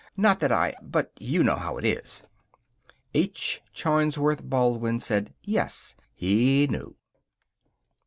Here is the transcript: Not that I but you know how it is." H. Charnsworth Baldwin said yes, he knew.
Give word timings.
Not 0.17 0.39
that 0.39 0.51
I 0.51 0.73
but 0.81 1.11
you 1.19 1.43
know 1.43 1.57
how 1.57 1.77
it 1.77 1.85
is." 1.85 2.23
H. 3.13 3.61
Charnsworth 3.71 4.41
Baldwin 4.41 4.99
said 4.99 5.31
yes, 5.45 5.95
he 6.15 6.65
knew. 6.65 6.95